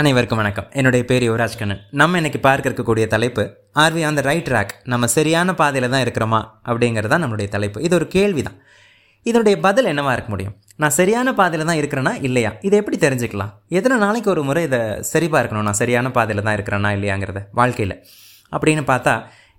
அனைவருக்கும் 0.00 0.38
வணக்கம். 0.40 0.68
என்னுடைய 0.72 1.02
பேர் 1.08 1.22
யுவராஜ் 1.22 1.56
கண்ணன். 1.58 1.80
நம்ம 2.00 2.16
இன்னைக்கு 2.16 2.38
பார்க்க 2.38 2.68
இருக்கக்கூடிய 2.68 3.06
தலைப்பு 3.06 3.42
are 3.72 3.94
we 3.96 4.02
on 4.06 4.14
the 4.14 4.20
right 4.20 4.46
track 4.48 4.70
நம்ம 4.92 5.06
சரியான 5.06 5.54
பாதையில் 5.54 5.90
தான் 5.90 6.04
இருக்கிறோமா? 6.04 6.40
அப்படிங்கிறது 6.68 7.10
தான் 7.12 7.22
நம்மளுடைய 7.24 7.48
தலைப்பு. 7.48 7.82
இது 7.82 7.94
ஒரு 7.94 8.06
கேள்வி 8.06 8.42
தான் 8.42 8.56
இதனுடைய 9.22 9.60
பதில் 9.60 9.84
என்னவாக 9.84 10.12
இருக்க 10.12 10.30
முடியும்? 10.30 10.54
நான் 10.76 10.94
சரியான 10.98 11.34
பாதையில் 11.40 11.66
தான் 11.66 11.80
இருக்கிறேனா 11.80 12.22
இல்லையா? 12.28 12.52
இதை 12.60 12.78
எப்படி 12.78 12.98
தெரிஞ்சுக்கலாம்? 13.06 13.52
எத்தனை 13.68 13.98
நாளைக்கு 13.98 14.30
ஒரு 14.30 14.42
முறை 14.42 14.62
இதை 14.62 14.80
சரி 15.00 15.28
பார்க்கணும்? 15.28 15.64
நான் 15.64 15.80
சரியான 15.82 16.10
பாதையில் 16.10 16.44
தான் 16.44 16.56
இருக்கிறேனா 16.58 16.92
இல்லையாங்கிறத? 16.98 17.42
வாழ்க்கையில். 17.52 17.96
அப்படின்னு 18.52 18.84
பார்த்தா 18.92 19.14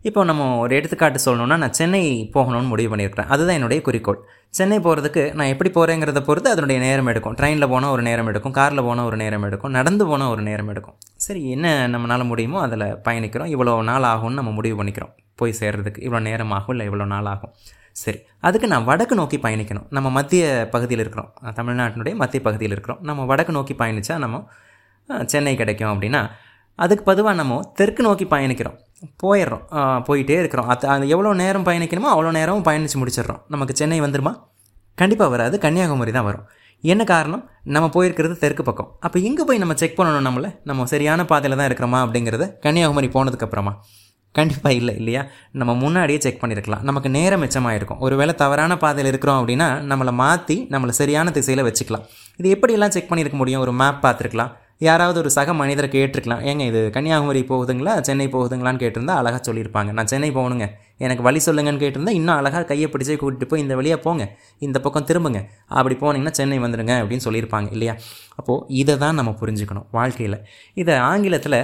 இப்போ 0.10 0.22
நம்ம 0.30 0.46
ஒரு 0.62 0.74
எடுத்துக்காட்டு 0.78 1.20
சொல்லணும்னா 1.26 1.58
நான் 1.64 1.76
சென்னை 1.80 2.02
போகணும்னு 2.34 2.70
முடிவு 2.72 2.90
பண்ணியிருக்கிறேன். 2.92 3.30
அதுதான் 3.34 3.58
என்னுடைய 3.60 3.82
குறிக்கோள். 3.88 4.18
சென்னை 4.58 4.78
போகிறதுக்கு 4.86 5.22
நான் 5.40 5.52
எப்படி 5.54 5.70
போகிறேங்கிறத 5.78 6.22
பொறுத்து 6.30 6.50
அதனுடைய 6.54 6.80
நேரம் 6.86 7.10
எடுக்கும். 7.12 7.36
ட்ரெயினில் 7.40 7.70
போனால் 7.74 7.94
ஒரு 7.96 8.04
நேரம் 8.10 8.30
எடுக்கும் 8.32 8.56
காரில் 8.60 8.86
போனால் 8.88 9.08
ஒரு 9.10 9.18
நேரம் 9.24 9.46
எடுக்கும் 9.48 9.74
நடந்து 9.78 10.06
போனால் 10.12 10.32
ஒரு 10.34 10.44
நேரம் 10.50 10.72
எடுக்கும். 10.74 10.98
சரி 11.26 11.42
என்ன 11.56 11.68
நம்மளால் 11.94 12.30
முடியுமோ 12.32 12.60
அதில் 12.66 12.86
பயணிக்கிறோம். 13.08 13.52
இவ்வளோ 13.56 13.76
நாள் 13.92 14.08
ஆகும்னு 14.14 14.40
நம்ம 14.42 14.54
முடிவு 14.60 14.78
பண்ணிக்கிறோம். 14.82 15.14
போய் 15.42 15.58
சேர்றதுக்கு 15.62 16.04
இவ்வளோ 16.08 16.24
நேரம் 16.30 16.54
ஆகும் 16.58 16.74
இல்லை 16.76 16.88
இவ்வளோ 16.90 17.08
நாள் 17.16 17.30
ஆகும்? 17.34 17.54
சரி 18.04 18.20
அதுக்கு 18.48 18.68
நான் 18.74 18.88
வடக்கு 18.92 19.16
நோக்கி 19.22 19.38
பயணிக்கணும். 19.46 19.88
நம்ம 19.96 20.08
மத்திய 20.20 20.46
பகுதியில் 20.76 21.04
இருக்கிறோம். 21.04 21.30
தமிழ்நாட்டினுடைய 21.60 22.16
மத்திய 22.22 22.42
பகுதியில் 22.48 22.74
இருக்கிறோம். 22.76 23.02
நம்ம 23.10 23.26
வடக்கு 23.32 23.54
நோக்கி 23.58 23.76
பயணித்தா 23.82 24.18
நம்ம 24.26 24.46
சென்னை 25.34 25.54
கிடைக்கும் 25.62 25.92
அப்படின்னா 25.94 26.24
அதுக்கு 26.84 27.04
பதுவாக 27.10 27.36
நம்ம 27.40 27.56
தெற்கு 27.80 28.02
நோக்கி 28.06 28.26
பயணிக்கிறோம். 28.32 28.78
போயிடுறோம். 29.24 29.64
போயிட்டே 30.08 30.38
இருக்கிறோம். 30.42 30.68
அது 30.74 30.88
அது 30.94 31.08
எவ்வளோ 31.16 31.34
நேரம் 31.44 31.66
பயணிக்கணுமோ 31.68 32.12
அவ்வளோ 32.14 32.32
நேரமும் 32.40 32.66
பயணித்து 32.70 33.00
முடிச்சிடுறோம். 33.02 33.42
நமக்கு 33.48 33.76
சென்னை 33.82 34.00
வந்துருமா 34.02 34.34
கண்டிப்பாக 34.98 35.32
வராது. 35.36 35.56
கன்னியாகுமரி 35.60 36.12
தான் 36.12 36.28
வரும். 36.30 36.46
என்ன 36.84 37.04
காரணம்? 37.12 37.44
நம்ம 37.76 37.88
போயிருக்கிறது 37.96 38.36
தெற்கு 38.38 38.64
பக்கம். 38.64 38.90
அப்போ 39.06 39.18
இங்கே 39.20 39.44
போய் 39.50 39.62
நம்ம 39.64 39.74
செக் 39.82 40.00
பண்ணணும் 40.00 40.28
நம்மளை? 40.28 40.50
நம்ம 40.70 40.86
சரியான 40.94 41.26
பாதையில் 41.26 41.60
தான் 41.60 41.70
இருக்கிறோமா 41.70 42.00
அப்படிங்கிறத 42.06 42.46
கன்னியாகுமரி 42.66 43.10
போனதுக்கப்புறமா 43.14 43.74
கண்டிப்பாக 44.36 44.76
இல்லை 44.80 44.94
இல்லையா? 45.00 45.22
நம்ம 45.60 45.72
முன்னாடியே 45.82 46.20
செக் 46.26 46.40
பண்ணியிருக்கலாம் 46.42 46.84
நமக்கு 46.90 47.10
நேரம் 47.18 47.42
மிச்சமாயிருக்கும். 47.44 48.00
ஒருவேளை 48.06 48.34
தவறான 48.36 48.78
பாதையில் 48.84 49.10
இருக்கிறோம் 49.12 49.40
அப்படின்னா 49.42 49.68
நம்மளை 49.92 50.14
மாற்றி 50.22 50.56
நம்மளை 50.72 50.94
சரியான 51.00 51.32
திசையில் 51.32 51.66
வச்சுக்கலாம். 51.68 52.06
இது 52.40 52.48
எப்படியெல்லாம் 52.56 52.94
செக் 52.96 53.10
பண்ணியிருக்க 53.12 53.38
முடியும்? 53.42 53.62
ஒரு 53.62 53.74
மேப் 53.82 54.00
பார்த்துருக்கலாம். 54.06 54.52
யாராவது 54.88 55.18
ஒரு 55.20 55.30
சக 55.36 55.54
மனிதரை 55.54 55.88
கேட்டிருக்கலாம். 55.96 56.42
ஏங்க 56.50 56.64
இது 56.72 56.80
கன்னியாகுமரி 56.96 57.42
போகுதுங்களா? 57.50 57.94
சென்னை 58.08 58.28
போகுதுங்களான்னு 58.28 58.82
கேட்டிருந்தா 58.84 59.16
அழகாக 59.22 59.42
சொல்லியிருப்பாங்க. 59.48 59.92
நான் 59.98 60.10
சென்னை 60.14 60.30
போகணுங்க. 60.32 60.68
எனக்கு 61.06 61.24
வழி 61.24 61.40
சொல்லுங்கன்னு 61.46 61.82
கேட்டிருந்தா 61.84 62.14
இன்னும் 62.20 62.36
அழகாக 62.36 62.64
கையை 62.72 62.88
பிடிச்சே 62.94 63.16
கூட்டிட்டு 63.22 63.48
போய் 63.52 63.64
இந்த 63.66 63.76
வழியாக 63.76 64.02
போங்க. 64.02 64.26
இந்த 64.60 64.80
பக்கம் 64.80 65.08
திரும்புங்க. 65.12 65.42
அப்படி 65.80 65.98
போனீங்கன்னா 66.04 66.32
சென்னை 66.32 66.60
வந்துடுங்க 66.60 66.96
அப்படின்னு 67.02 67.26
சொல்லியிருப்பாங்க 67.28 67.70
இல்லையா? 67.72 67.96
அப்போது 68.36 68.66
இதை 68.82 68.98
தான் 68.98 69.16
நம்ம 69.16 69.34
புரிஞ்சுக்கணும் 69.42 69.88
வாழ்க்கையில். 69.92 70.38
இதை 70.74 70.96
ஆங்கிலத்தில் 71.12 71.60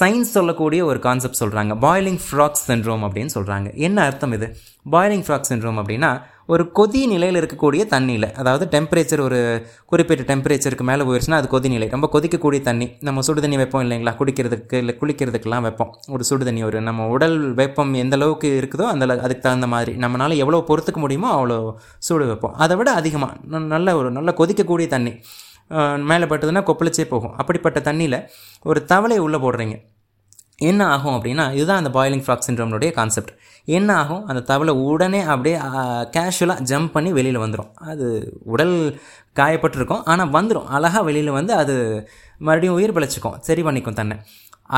சயின்ஸ் 0.00 0.20
சொல்லக்கூடிய 0.20 0.84
ஒரு 0.84 0.98
கான்செப்ட் 0.98 1.42
சொல்கிறாங்க 1.44 1.76
பாய்லிங் 1.80 2.18
ஃப்ராக் 2.30 2.52
சென்ட்ரோம் 2.66 3.04
அப்படின்னு 3.04 3.28
சொல்கிறாங்க 3.34 3.74
என்ன 3.74 4.02
அர்த்தம் 4.02 4.32
இது? 4.32 4.56
பாய்லிங் 4.92 5.24
ஃப்ராக் 5.26 5.40
சென்ட்ரோம் 5.48 5.82
அப்படின்னா 5.82 6.22
ஒரு 6.46 6.70
கொதி 6.74 7.06
நிலையில் 7.06 7.46
இருக்கக்கூடிய 7.46 7.84
தண்ணியில் 7.90 8.32
அதாவது 8.32 8.80
டெம்பரேச்சர் 8.80 9.20
ஒரு 9.20 9.66
குறிப்பிட்ட 9.86 10.36
டெம்பரேச்சருக்கு 10.36 10.80
மேலே 10.80 11.02
போயிடுச்சுன்னா 11.02 11.32
அது 11.32 11.58
கொதி 11.58 11.68
நிலை. 11.68 11.88
ரொம்ப 11.88 12.08
கொதிக்கக்கூடிய 12.12 12.60
தண்ணி 12.60 12.96
நம்ம 13.00 13.20
சுடு 13.20 13.40
தண்ணி 13.40 13.56
வைப்போம் 13.56 13.90
இல்லைங்களா? 13.90 14.16
குடிக்கிறதுக்கு 14.18 14.74
இல்லை 14.74 14.96
குளிக்கிறதுக்கெல்லாம் 15.00 15.60
வைப்போம். 15.60 15.96
ஒரு 16.08 16.24
சுடு 16.24 16.44
தண்ணி 16.44 16.62
ஒரு 16.62 16.80
நம்ம 16.80 17.06
உடல் 17.06 17.54
வெப்பம் 17.54 17.94
எந்த 17.94 18.16
அளவுக்கு 18.16 18.68
இருக்குதோ 18.68 18.82
அந்த 18.82 19.06
அளவு- 19.06 19.18
அதுக்கு 19.18 19.38
தகுந்த 19.38 19.66
மாதிரி 19.66 19.92
நம்மளால் 19.92 20.36
எவ்வளோ 20.36 20.64
பொறுத்துக்க 20.68 20.96
முடியுமோ 20.96 21.46
அவ்வளோ 21.46 21.74
சூடு 21.98 22.26
வைப்போம். 22.26 22.54
அதை 22.54 22.76
விட 22.76 22.92
அதிகமாக 22.92 23.58
நல்ல 23.58 23.96
ஒரு 23.96 24.10
நல்ல 24.10 24.34
கொதிக்கக்கூடிய 24.38 24.86
தண்ணி. 24.86 25.12
மேலே 26.10 26.24
பட்டதுன்னா 26.30 26.62
கொப்பளிச்சே 26.68 27.04
போகும். 27.12 27.34
அப்படிப்பட்ட 27.40 27.80
தண்ணியில் 27.90 28.18
ஒரு 28.70 28.80
தவளையை 28.92 29.22
உள்ளே 29.26 29.38
போடுறீங்க. 29.44 29.76
என்ன 30.68 30.82
ஆகும் 30.92 31.14
அப்படின்னா 31.16 31.44
இதுதான் 31.56 31.80
அந்த 31.82 31.90
பாய்லிங் 31.96 32.22
ஃப்ராக் 32.26 32.46
சிண்ட்ரோம்னுடைய 32.46 32.90
கான்செப்ட் 32.98 33.32
என்ன 33.78 33.90
ஆகும்? 34.02 34.22
அந்த 34.30 34.40
தவளை 34.50 34.72
உடனே 34.90 35.20
அப்படியே 35.32 35.56
கேஷுவலாக 36.14 36.64
ஜம்ப் 36.70 36.94
பண்ணி 36.94 37.10
வெளியில் 37.18 37.42
வந்துடும் 37.42 37.70
அது 37.90 38.06
உடல் 38.54 38.76
காயப்பட்டிருக்கும். 39.40 40.02
ஆனால் 40.12 40.32
வந்துடும் 40.36 40.68
அழகாக 40.76 41.02
வெளியில் 41.08 41.36
வந்து 41.38 41.52
அது 41.62 41.74
மறுபடியும் 42.38 42.76
உயிர் 42.78 42.94
பிழைச்சிக்கும். 42.98 43.36
சரி 43.48 43.64
பண்ணிக்கும் 43.68 43.98
தன்னை. 44.00 44.16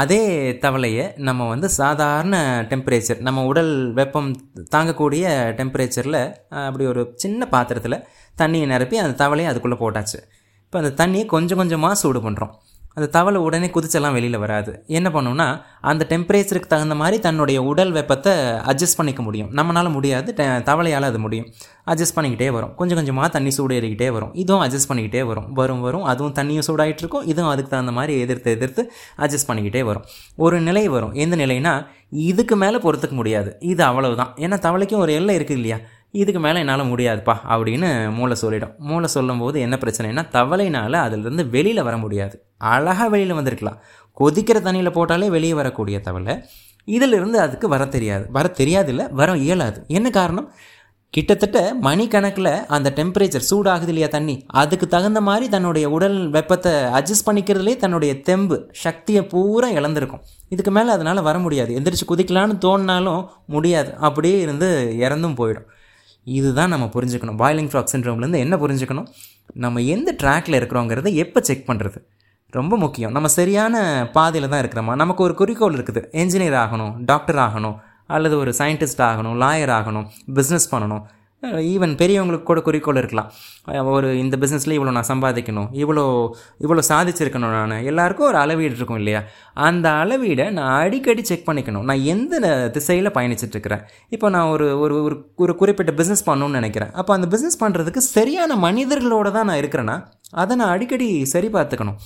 அதே 0.00 0.22
தவளையை 0.64 1.04
நம்ம 1.28 1.46
வந்து 1.52 1.68
சாதாரண 1.76 2.36
டெம்பரேச்சர் 2.70 3.20
நம்ம 3.26 3.44
உடல் 3.50 3.72
வெப்பம் 3.98 4.28
தாங்கக்கூடிய 4.74 5.24
டெம்பரேச்சரில் 5.60 6.20
அப்படி 6.64 6.86
ஒரு 6.92 7.04
சின்ன 7.22 7.48
பாத்திரத்தில் 7.54 8.02
தண்ணியை 8.42 8.66
நிரப்பி 8.72 8.98
அந்த 9.04 9.16
தவளையை 9.24 9.50
அதுக்குள்ளே 9.52 9.78
போட்டாச்சு. 9.84 10.18
இப்போ 10.70 10.86
அந்த 10.86 11.06
தண்ணியை 11.06 11.26
கொஞ்சம் 11.26 11.58
கொஞ்சமாக 11.58 11.94
சூடு 11.94 12.30
பண்ணுறோம் 12.30 12.50
அந்த 12.94 13.10
தவளை 13.10 13.40
உடனே 13.40 13.66
குதிச்செல்லாம் 13.66 14.12
வெளியில் 14.12 14.38
வராது. 14.38 14.84
என்ன 14.86 15.08
பண்ணும்னா 15.08 15.62
அந்த 15.80 16.06
டெம்பரேச்சருக்கு 16.08 16.66
தகுந்த 16.66 16.94
மாதிரி 16.94 17.18
தன்னுடைய 17.18 17.62
உடல் 17.62 17.92
வெப்பத்தை 17.92 18.32
அட்ஜஸ்ட் 18.36 18.96
பண்ணிக்க 18.96 19.22
முடியும். 19.22 19.50
நம்மளால் 19.50 19.90
முடியாது 19.90 20.34
ட- 20.36 20.62
தவளையால் 20.62 21.02
அது 21.02 21.18
முடியும். 21.18 21.52
அட்ஜஸ்ட் 21.86 22.16
பண்ணிக்கிட்டே 22.16 22.50
வரும். 22.50 22.74
கொஞ்சம் 22.74 22.96
கொஞ்சமாக 22.96 23.28
தண்ணி 23.28 23.50
சூடு 23.50 23.80
ஏறிக்கிட்டே 23.80 24.10
வரும். 24.10 24.34
இதுவும் 24.34 24.68
அட்ஜஸ்ட் 24.68 24.90
பண்ணிக்கிட்டே 24.92 25.22
வரும். 25.22 25.52
வரும் 25.52 25.80
வரும். 25.80 26.02
அதுவும் 26.02 26.32
தண்ணியும் 26.32 26.62
சூடாகிட்டு 26.66 26.98
இருக்கும். 26.98 27.26
இதுவும் 27.26 27.50
அதுக்கு 27.50 27.70
தகுந்த 27.70 27.92
மாதிரி 27.92 28.20
எதிர்த்து 28.20 28.50
எதிர்த்து 28.50 28.92
அட்ஜஸ்ட் 29.18 29.48
பண்ணிக்கிட்டே 29.48 29.82
வரும். 29.82 30.04
ஒரு 30.36 30.60
நிலை 30.60 30.88
வரும். 30.88 31.12
எந்த 31.12 31.36
நிலைனா 31.36 31.86
இதுக்கு 32.10 32.56
மேலே 32.56 32.76
பொறுத்துக்க 32.76 33.10
முடியாது. 33.10 33.56
இது 33.60 33.84
அவ்வளவுதான். 33.84 34.32
ஏன்னா 34.36 34.58
தவளைக்கும் 34.58 35.00
ஒரு 35.00 35.12
எல்லை 35.12 35.36
இருக்குது 35.36 35.50
இல்லையா? 35.50 35.76
இதுக்கு 36.10 36.40
மேலே 36.40 36.58
என்னால் 36.58 36.84
முடியாதுப்பா 36.84 37.34
அப்படின்னு 37.50 38.14
மூளை 38.14 38.36
சொல்லிடும். 38.36 38.74
மூளை 38.78 39.06
சொல்லும்போது 39.06 39.60
என்ன 39.60 39.78
பிரச்சனைனா 39.80 40.24
தவளைனால 40.32 40.92
அதிலிருந்து 40.92 41.48
வெளியில் 41.48 41.82
வர 41.82 41.96
முடியாது. 41.96 42.44
அழகாக 42.58 43.08
வெளியில் 43.08 43.34
வந்திருக்கலாம். 43.34 43.80
கொதிக்கிற 44.20 44.62
தண்ணியில் 44.62 44.92
போட்டாலே 44.92 45.28
வெளியே 45.28 45.54
வரக்கூடிய 45.54 46.00
தவளை. 46.00 46.38
இதிலிருந்து 46.84 47.40
அதுக்கு 47.40 47.68
வர 47.68 47.84
தெரியாது. 47.84 48.26
வர 48.30 48.48
தெரியாது 48.48 48.88
இல்லை 48.88 49.06
வர 49.10 49.36
இயலாது. 49.36 49.84
என்ன 49.88 50.10
காரணம்? 50.10 50.52
கிட்டத்தட்ட 51.10 51.74
மணிக்கணக்கில் 51.82 52.66
அந்த 52.66 52.92
டெம்பரேச்சர் 52.96 53.40
சூடாகுது 53.50 53.86
இல்லையா 53.86 54.06
தண்ணி? 54.06 54.44
அதுக்கு 54.46 54.88
தகுந்த 54.88 55.20
மாதிரி 55.20 55.48
தன்னுடைய 55.48 55.90
உடல் 55.90 56.30
வெப்பத்தை 56.30 56.72
அட்ஜஸ்ட் 56.72 57.26
பண்ணிக்கிறதுலே 57.26 57.76
தன்னுடைய 57.76 58.20
தெம்பு 58.20 58.68
சக்தியை 58.72 59.26
பூரா 59.26 59.70
இழந்திருக்கும். 59.70 60.20
இதுக்கு 60.48 60.70
மேலே 60.70 60.90
அதனால் 60.90 61.22
வர 61.22 61.38
முடியாது. 61.38 61.74
எந்திரிச்சு 61.74 62.10
குதிக்கலான்னு 62.10 62.58
தோணினாலும் 62.60 63.26
முடியாது. 63.46 63.94
அப்படியே 63.96 64.40
இருந்து 64.40 64.94
இறந்தும் 64.98 65.34
போயிடும். 65.34 65.64
இதுதான் 66.36 66.68
நம்ம 66.68 66.86
புரிஞ்சுக்கணும். 66.86 67.40
பாய்லிங் 67.42 67.70
ஃப்ராக் 67.70 67.92
சின்ரோம்லேருந்து 67.92 68.44
என்ன 68.44 68.56
புரிஞ்சுக்கணும்? 68.56 69.08
நம்ம 69.54 69.80
எந்த 69.94 70.14
ட்ராக்ல 70.22 70.58
இருக்கிறோங்கிறத 70.60 71.14
எப்போ 71.14 71.40
செக் 71.40 71.68
பண்ணுறது 71.70 72.00
ரொம்ப 72.50 72.76
முக்கியம். 72.76 73.12
நம்ம 73.12 73.28
சரியான 73.28 73.76
பாதையில் 74.12 74.50
தான் 74.50 74.62
இருக்கிறோமா? 74.64 74.94
நமக்கு 74.94 75.22
ஒரு 75.22 75.34
குறிக்கோள் 75.34 75.74
இருக்குது. 75.74 76.02
என்ஜினியர் 76.22 76.58
ஆகணும் 76.64 76.92
டாக்டர் 77.10 77.36
ஆகணும் 77.36 77.76
அல்லது 78.06 78.38
ஒரு 78.38 78.50
சயின்டிஸ்ட் 78.58 79.02
ஆகணும் 79.10 79.38
லாயர் 79.44 79.72
ஆகணும் 79.78 80.06
பிஸ்னஸ் 80.34 80.68
பண்ணணும். 80.70 81.02
ஈவன் 81.72 81.92
பெரியவங்களுக்கு 82.00 82.46
கூட 82.48 82.60
குறிக்கோள் 82.66 82.98
இருக்கலாம். 83.00 83.28
ஒரு 83.96 84.08
இந்த 84.22 84.36
பிஸ்னஸில் 84.42 84.74
இவ்வளோ 84.76 84.92
நான் 84.96 85.08
சம்பாதிக்கணும் 85.10 85.68
இவ்வளோ 85.82 86.04
இவ்வளோ 86.64 86.82
சாதிச்சிருக்கணும் 86.90 87.54
நான். 87.56 87.74
எல்லாருக்கும் 87.90 88.28
ஒரு 88.30 88.38
அளவீடு 88.42 88.76
இருக்கும் 88.78 89.00
இல்லையா? 89.02 89.20
அந்த 89.68 89.86
அளவீடை 90.02 90.46
நான் 90.58 90.72
அடிக்கடி 90.84 91.24
செக் 91.30 91.46
பண்ணிக்கணும். 91.48 91.84
நான் 91.90 92.02
எந்த 92.14 92.40
திசையில் 92.76 93.14
பயணிச்சிட்ருக்கிறேன் 93.18 93.84
இப்போ 94.16 94.28
நான் 94.36 94.52
ஒரு 94.54 94.68
ஒரு 94.84 94.96
ஒரு 95.08 95.18
ஒரு 95.44 95.54
குறிப்பிட்ட 95.60 95.94
பிஸ்னஸ் 96.00 96.26
பண்ணணும்னு 96.30 96.60
நினைக்கிறேன். 96.60 96.92
அப்போ 97.02 97.14
அந்த 97.18 97.28
பிஸ்னஸ் 97.34 97.60
பண்ணுறதுக்கு 97.64 98.02
சரியான 98.16 98.56
மனிதர்களோட 98.66 99.30
தான் 99.36 99.48
நான் 99.50 99.60
இருக்கிறேன்னா 99.62 99.98
அதை 100.42 100.56
நான் 100.62 100.74
அடிக்கடி 100.76 101.10
சரி 101.34 101.50
பார்த்துக்கணும். 101.58 102.00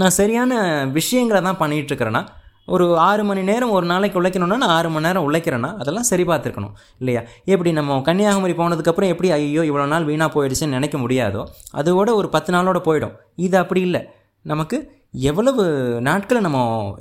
நான் 0.00 0.16
சரியான 0.20 0.52
விஷயங்களை 0.98 1.40
தான் 1.46 1.60
பண்ணிகிட்ருக்கிறேன்னா 1.62 2.24
ஒரு 2.66 2.98
ஆறு 2.98 3.24
மணி 3.24 3.42
நேரம் 3.42 3.70
ஒரு 3.70 3.86
நாளைக்கு 3.86 4.22
உழைக்கணும்னா 4.22 4.56
நான் 4.56 4.68
ஆறு 4.68 4.90
மணி 4.90 5.06
நேரம் 5.06 5.32
உழைக்கிறேன்னா 5.32 5.76
அதெல்லாம் 5.76 6.02
சரி 6.02 6.22
பார்த்துருக்கணும். 6.22 6.72
இல்லையா? 6.98 7.22
எப்படி 7.44 7.72
நம்ம 7.72 8.00
கன்னியாகுமரி 8.00 8.52
போனதுக்கப்புறம் 8.52 9.08
எப்படி 9.08 9.30
ஐயோ 9.30 9.60
இவ்வளோ 9.60 9.86
நாள் 9.86 10.04
வீணாக 10.04 10.30
போயிடுச்சுன்னு 10.34 10.66
நினைக்க 10.66 10.98
முடியாதோ 10.98 11.44
அதோட 11.74 12.14
ஒரு 12.14 12.28
பத்து 12.28 12.52
நாளோட 12.52 12.80
போயிடும். 12.84 13.12
இது 13.36 13.58
அப்படி 13.58 13.80
இல்லை. 13.80 14.08
நமக்கு 14.42 14.99
எவ்வளவு 15.14 15.62
நாட்களை 16.08 16.40
நம்ம 16.42 16.58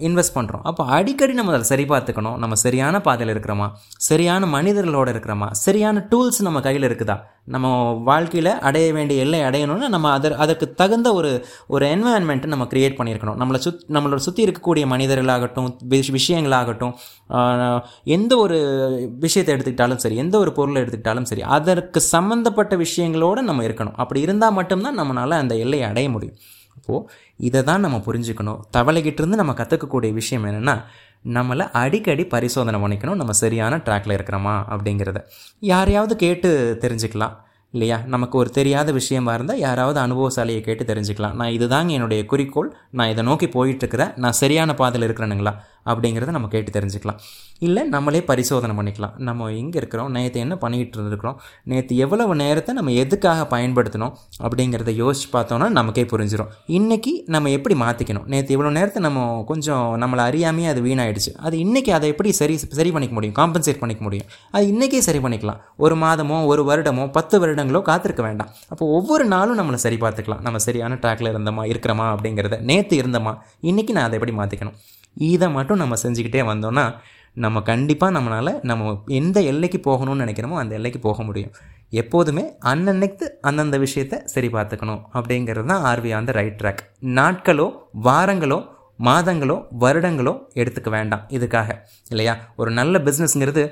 இன்வெஸ்ட் 0.07 0.35
பண்ணுறோம் 0.35 0.63
அப்போ 0.69 0.83
அடிக்கடி 0.95 1.33
நம்ம 1.39 1.51
அதை 1.53 1.67
சரி 1.71 1.83
பார்த்துக்கணும். 1.91 2.37
நம்ம 2.43 2.55
சரியான 2.63 3.01
பாதையில் 3.07 3.33
இருக்கிறோமா? 3.35 3.67
சரியான 4.07 4.47
மனிதர்களோடு 4.55 5.11
இருக்கிறோமா? 5.13 5.47
சரியான 5.65 6.05
டூல்ஸ் 6.11 6.39
நம்ம 6.47 6.59
கையில் 6.67 6.87
இருக்குதா? 6.89 7.15
நம்ம 7.55 7.67
வாழ்க்கையில் 8.09 8.51
அடைய 8.69 8.87
வேண்டிய 8.97 9.25
எல்லை 9.25 9.41
அடையணும்னா 9.41 9.87
நம்ம 9.95 10.07
அதர் 10.17 10.35
அதற்கு 10.43 10.65
தகுந்த 10.81 11.13
ஒரு 11.19 11.31
ஒரு 11.67 11.85
என்வாயன்மெண்ட்டை 11.95 12.49
நம்ம 12.53 12.67
க்ரியேட் 12.73 12.97
பண்ணியிருக்கணும். 12.99 13.39
நம்மளை 13.41 13.59
சுத் 13.65 13.85
நம்மளோட 13.95 14.21
சுற்றி 14.27 14.43
இருக்கக்கூடிய 14.47 14.85
மனிதர்களாகட்டும் 14.93 15.69
விஷ் 15.93 16.13
விஷயங்களாகட்டும் 16.19 16.93
எந்த 18.17 18.33
ஒரு 18.37 18.59
விஷயத்தை 19.25 19.53
எடுத்துக்கிட்டாலும் 19.55 20.03
சரி 20.05 20.17
எந்த 20.25 20.35
ஒரு 20.43 20.53
பொருளை 20.59 20.79
எடுத்துக்கிட்டாலும் 20.83 21.29
சரி 21.31 21.43
அதற்கு 21.57 22.01
சம்மந்தப்பட்ட 22.13 22.75
விஷயங்களோடு 22.85 23.41
நம்ம 23.49 23.63
இருக்கணும். 23.69 23.97
அப்படி 24.03 24.21
இருந்தால் 24.27 24.57
மட்டும்தான் 24.59 24.99
நம்மளால் 25.01 25.41
அந்த 25.43 25.55
எல்லையை 25.65 25.87
அடைய 25.89 26.09
முடியும். 26.15 26.37
அப்போது 26.79 27.09
இதை 27.37 27.63
தான் 27.63 27.79
நம்ம 27.79 27.97
புரிஞ்சுக்கணும். 27.97 28.59
தவளைகிட்ட 28.77 29.19
இருந்து 29.21 29.41
நம்ம 29.41 29.51
கற்றுக்கக்கூடிய 29.51 30.11
விஷயம் 30.13 30.45
என்னென்னா 30.45 30.75
நம்மளை 31.25 31.65
அடிக்கடி 31.71 32.25
பரிசோதனை 32.25 32.79
பண்ணிக்கணும். 32.81 33.21
நம்ம 33.21 33.33
சரியான 33.43 33.77
ட்ராக்ல 33.77 34.15
இருக்கிறோமா 34.17 34.53
அப்படிங்கிறத. 34.73 35.19
யாரையாவது 35.59 36.15
கேட்டு 36.15 36.49
தெரிஞ்சுக்கலாம். 36.81 37.35
இல்லையா? 37.73 37.97
நமக்கு 38.05 38.37
ஒரு 38.37 38.49
தெரியாத 38.49 38.91
விஷயமா 38.91 39.33
இருந்தால் 39.33 39.59
யாராவது 39.59 39.99
அனுபவசாலியை 39.99 40.61
கேட்டு 40.61 40.83
தெரிஞ்சுக்கலாம். 40.83 41.35
நான் 41.39 41.55
இதுதாங்க 41.57 41.89
என்னுடைய 41.89 42.25
குறிக்கோள். 42.25 42.73
நான் 42.91 43.09
இதை 43.09 43.23
நோக்கி 43.23 43.45
போயிட்டுருக்கிறேன். 43.45 44.13
நான் 44.15 44.31
சரியான 44.31 44.73
பாதையில் 44.73 45.07
இருக்கிறேனுங்களா? 45.09 45.53
அப்படிங்கிறத 45.85 46.31
நம்ம 46.35 46.47
கேட்டு 46.47 46.71
தெரிஞ்சுக்கலாம். 46.79 47.19
இல்லை 47.59 47.83
நம்மளே 47.83 48.21
பரிசோதனை 48.21 48.73
பண்ணிக்கலாம். 48.77 49.13
நம்ம 49.27 49.51
எங்கே 49.51 49.77
இருக்கிறோம்? 49.77 50.09
நேற்று 50.11 50.39
என்ன 50.39 50.55
பண்ணிக்கிட்டு 50.55 50.97
இருந்திருக்கிறோம்? 50.97 51.37
நேற்று 51.63 51.97
எவ்வளவு 51.97 52.35
நேரத்தை 52.35 52.75
நம்ம 52.75 52.91
எதுக்காக 52.91 53.45
பயன்படுத்தணும் 53.53 54.13
அப்படிங்கிறத 54.45 54.91
யோசிச்சு 55.01 55.29
பார்த்தோன்னா 55.33 55.69
நமக்கே 55.69 56.03
புரிஞ்சிடும் 56.03 56.51
இன்றைக்கி 56.67 57.13
நம்ம 57.35 57.49
எப்படி 57.49 57.75
மாற்றிக்கணும் 57.75 58.25
நேற்று 58.25 58.55
இவ்வளோ 58.57 58.71
நேரத்தை 58.71 59.01
நம்ம 59.01 59.43
கொஞ்சம் 59.47 59.85
நம்மளை 60.03 60.25
அறியாமையே 60.29 60.69
அது 60.73 60.81
வீணாயிடுச்சு. 60.81 61.33
அது 61.35 61.57
இன்றைக்கி 61.57 61.89
அதை 61.89 62.09
எப்படி 62.09 62.31
சரி 62.31 62.57
சரி 62.57 62.91
பண்ணிக்க 62.91 63.15
முடியும்? 63.15 63.37
காம்பன்சேட் 63.41 63.81
பண்ணிக்க 63.83 64.03
முடியும். 64.03 64.27
அது 64.51 64.65
இன்றைக்கே 64.73 65.01
சரி 65.07 65.17
பண்ணிக்கலாம். 65.17 65.59
ஒரு 65.77 65.95
மாதமோ 65.95 66.45
ஒரு 66.45 66.63
வருடமோ 66.71 67.11
பத்து 67.11 67.39
வருடம் 67.39 67.57
வருடங்களோ 67.59 67.81
காத்திருக்க 67.89 68.21
வேண்டாம். 68.27 68.49
அப்போ 68.73 68.83
ஒவ்வொரு 68.97 69.25
நாளும் 69.33 69.59
நம்மளை 69.59 69.79
சரி 69.85 69.97
பார்த்துக்கலாம். 70.03 70.43
நம்ம 70.47 70.57
சரியான 70.67 70.97
ட்ராக்ல 71.03 71.31
இருந்தோமா 71.33 71.63
இருக்கிறோமா 71.71 72.05
அப்படிங்கிறத 72.15 72.57
நேற்று 72.69 72.95
இருந்தோமா 73.01 73.33
இன்றைக்கி 73.69 73.93
நான் 73.97 74.07
அதை 74.09 74.17
எப்படி 74.19 74.35
மாற்றிக்கணும் 74.41 74.77
இதை 75.33 75.47
மட்டும் 75.57 75.81
நம்ம 75.83 75.95
செஞ்சுக்கிட்டே 76.03 76.41
வந்தோம்னா 76.51 76.85
நம்ம 77.35 77.57
கண்டிப்பாக 77.69 78.11
நம்மளால் 78.15 78.53
நம்ம 78.69 78.91
எந்த 79.19 79.37
எல்லைக்கு 79.51 79.79
போகணும்னு 79.87 80.23
நினைக்கிறோமோ 80.23 80.55
அந்த 80.61 80.73
எல்லைக்கு 80.77 80.99
போக 80.99 81.23
முடியும். 81.27 81.53
எப்போதுமே 82.01 82.43
அன்னன்னைக்கு 82.71 83.25
அந்தந்த 83.49 83.77
விஷயத்தை 83.83 84.17
சரி 84.33 84.49
பார்த்துக்கணும் 84.55 85.01
அப்படிங்கிறது 85.17 85.69
தான் 85.71 85.85
ஆர்வி 85.91 86.11
அந்த 86.17 86.31
ரைட் 86.39 86.59
ட்ராக் 86.61 86.81
நாட்களோ 87.19 87.67
வாரங்களோ 88.07 88.59
மாதங்களோ 89.07 89.55
வருடங்களோ 89.83 90.33
எடுத்துக்க 90.61 90.89
வேண்டாம். 90.95 91.23
இதுக்காக 91.37 91.69
இல்லையா? 92.09 92.33
ஒரு 92.61 92.71
நல்ல 92.79 92.97
பிஸ்னஸ்ங்கிறது 93.05 93.63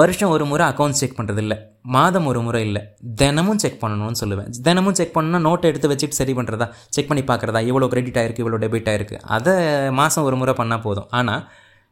வருஷம் 0.00 0.32
ஒரு 0.34 0.44
முறை 0.50 0.64
அக்கௌண்ட்ஸ் 0.66 1.00
செக் 1.02 1.16
பண்ணுறது 1.18 1.40
இல்லை 1.44 1.56
மாதம் 1.94 2.26
ஒரு 2.30 2.40
முறை 2.46 2.60
இல்லை. 2.66 2.82
தினமும் 3.20 3.60
செக் 3.62 3.80
பண்ணணும்னு 3.82 4.20
சொல்லுவேன். 4.20 4.48
தினமும் 4.66 4.96
செக் 4.98 5.14
பண்ணணும்னா 5.16 5.40
நோட்டை 5.46 5.68
எடுத்து 5.70 5.90
வச்சுட்டு 5.92 6.18
சரி 6.20 6.32
பண்ணுறதா 6.32 6.66
செக் 6.96 7.08
பண்ணி 7.08 7.24
பார்க்குறதா? 7.30 7.60
இவ்வளோ 7.70 7.88
கிரெடிட் 7.92 8.18
ஆயிருக்கு 8.20 8.42
இவ்வளோ 8.44 8.60
டெபிட் 8.64 8.88
ஆயிருக்கு. 8.92 9.16
அதை 9.36 9.54
மாதம் 10.00 10.26
ஒரு 10.28 10.36
முறை 10.42 10.54
பண்ணால் 10.60 10.84
போதும். 10.86 11.08
ஆனால் 11.18 11.42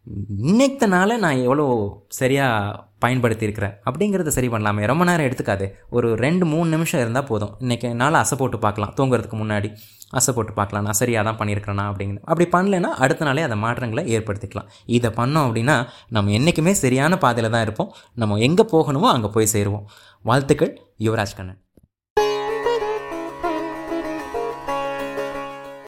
இன்னைக்கு 0.06 0.86
நான் 0.86 1.42
எவ்வளோ 1.46 1.64
சரியாக 2.08 2.88
பயன்படுத்தியிருக்கிறேன். 3.04 3.74
அப்படிங்கிறத 3.88 4.30
சரி 4.36 4.48
பண்ணலாமே. 4.48 4.86
ரொம்ப 4.86 5.04
நேரம் 5.04 5.26
எடுத்துக்காது. 5.26 5.66
ஒரு 5.90 6.14
ரெண்டு 6.14 6.46
மூணு 6.46 6.68
நிமிஷம் 6.74 7.00
இருந்தால் 7.00 7.28
போதும். 7.30 7.52
இன்றைக்கி 7.60 7.86
என்னால் 7.92 8.20
அசை 8.22 8.36
போட்டு 8.38 8.58
பார்க்கலாம். 8.58 8.92
தூங்குறதுக்கு 8.98 9.38
முன்னாடி 9.42 9.70
அசை 10.18 10.32
போட்டு 10.34 10.52
பார்க்கலாம். 10.52 10.84
நான் 10.84 11.00
சரியாக 11.02 11.24
தான் 11.28 11.38
பண்ணியிருக்கிறேனா 11.40 11.84
அப்படிங்கிற. 11.90 12.20
அப்படி 12.30 12.46
பண்ணலைன்னா 12.56 12.90
அடுத்த 13.04 13.24
நாளே 13.24 13.42
அதை 13.48 13.56
மாற்றங்களை 13.56 14.04
ஏற்படுத்திக்கலாம். 14.16 14.70
இதை 14.98 15.10
பண்ணோம் 15.20 15.46
அப்படின்னா 15.48 15.76
நம்ம 16.08 16.30
என்றைக்குமே 16.30 16.72
சரியான 16.84 17.18
பாதையில் 17.18 17.54
தான் 17.56 17.66
இருப்போம். 17.68 17.92
நம்ம 18.14 18.38
எங்கே 18.48 18.66
போகணுமோ 18.74 19.10
அங்கே 19.16 19.30
போய் 19.36 19.52
சேருவோம். 19.56 19.86
வாழ்த்துக்கள் 20.24 20.72
யுவராஜ் 21.06 21.38
கண்ணன். 21.40 21.60